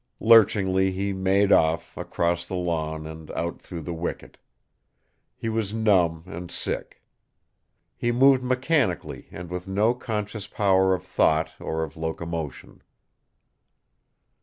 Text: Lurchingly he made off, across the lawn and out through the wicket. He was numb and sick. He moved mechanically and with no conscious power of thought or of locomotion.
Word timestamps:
Lurchingly 0.19 0.89
he 0.91 1.13
made 1.13 1.51
off, 1.51 1.95
across 1.95 2.47
the 2.47 2.55
lawn 2.55 3.05
and 3.05 3.29
out 3.33 3.61
through 3.61 3.83
the 3.83 3.93
wicket. 3.93 4.39
He 5.35 5.47
was 5.47 5.75
numb 5.75 6.23
and 6.25 6.49
sick. 6.49 7.03
He 7.95 8.11
moved 8.11 8.41
mechanically 8.41 9.27
and 9.29 9.51
with 9.51 9.67
no 9.67 9.93
conscious 9.93 10.47
power 10.47 10.95
of 10.95 11.03
thought 11.05 11.51
or 11.59 11.83
of 11.83 11.97
locomotion. 11.97 12.81